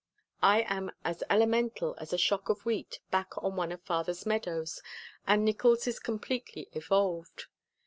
[0.41, 4.81] I am as elemental as a shock of wheat back on one of father's meadows
[5.27, 7.45] and Nickols is completely evolved.